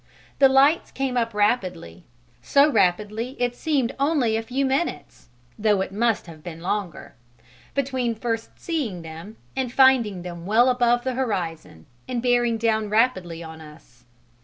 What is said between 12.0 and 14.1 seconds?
and bearing down rapidly on us.